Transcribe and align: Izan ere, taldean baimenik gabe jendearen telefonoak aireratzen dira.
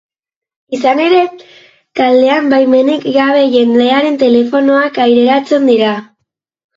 Izan 0.75 0.99
ere, 1.07 1.17
taldean 1.99 2.47
baimenik 2.53 3.05
gabe 3.17 3.43
jendearen 3.57 4.17
telefonoak 4.23 4.97
aireratzen 5.05 5.69
dira. 5.71 5.93